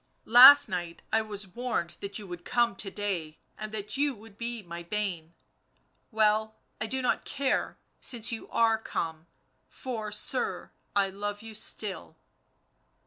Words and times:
Last 0.25 0.67
night 0.67 1.03
I 1.13 1.21
was 1.21 1.47
warned 1.47 1.91
that 1.99 2.17
you 2.17 2.25
would 2.25 2.43
come 2.43 2.75
to 2.75 2.89
day 2.89 3.37
and 3.55 3.71
that 3.71 3.97
you 3.97 4.15
would 4.15 4.35
be 4.35 4.63
my 4.63 4.81
bane... 4.81 5.35
well, 6.09 6.55
I 6.81 6.87
do 6.87 7.03
not 7.03 7.23
care 7.23 7.77
since 7.99 8.31
you 8.31 8.49
arc 8.49 8.83
come, 8.85 9.27
for, 9.69 10.11
sir, 10.11 10.71
I 10.95 11.09
love 11.09 11.43
you 11.43 11.53
still." 11.53 12.17